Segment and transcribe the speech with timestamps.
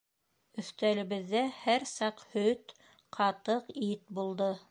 [0.61, 2.75] Өҫтәлебеҙҙә һәр саҡ һөт,
[3.21, 4.53] ҡатыҡ, ит булды.